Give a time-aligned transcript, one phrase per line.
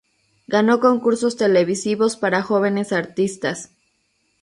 [0.47, 3.69] Ganó concursos televisivos para jóvenes artistas.